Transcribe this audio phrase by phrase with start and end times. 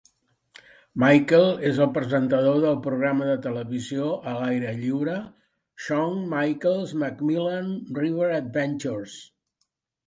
[1.01, 5.19] Michaels és el presentador del programa de televisió a l'aire lliure
[5.87, 9.23] "Shawn Michaels' MacMillan River Adventures".